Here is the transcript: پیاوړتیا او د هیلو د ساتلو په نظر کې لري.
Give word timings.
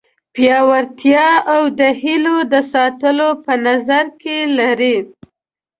پیاوړتیا 0.35 1.27
او 1.53 1.61
د 1.79 1.81
هیلو 2.01 2.37
د 2.53 2.55
ساتلو 2.73 3.29
په 3.45 3.53
نظر 3.67 4.05
کې 4.21 4.37
لري. 4.59 4.97